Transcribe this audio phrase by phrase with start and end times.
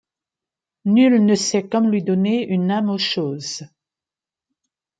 [0.85, 3.65] Nul ne sait comme lui donner une âme aux choses...